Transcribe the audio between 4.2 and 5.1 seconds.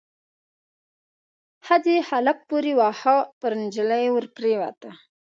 پريوته.